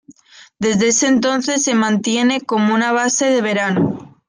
Desde 0.57 0.87
ese 0.87 1.05
entonces 1.05 1.63
se 1.63 1.75
mantiene 1.75 2.41
como 2.41 2.73
una 2.73 2.91
base 2.91 3.29
de 3.29 3.43
verano. 3.43 4.17